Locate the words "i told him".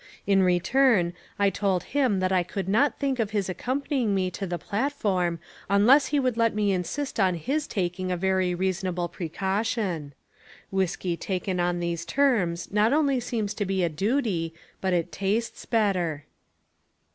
1.37-2.21